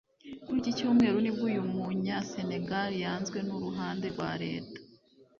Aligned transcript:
Kuri 0.43 0.57
iki 0.61 0.71
cyumweru 0.77 1.17
nibwo 1.23 1.43
uyu 1.49 1.61
munya-Senegal 1.73 2.91
yanzwe 3.03 3.37
n’ 3.43 3.49
uruhande 3.57 4.05
rwa 4.13 4.29
Leta 4.43 4.77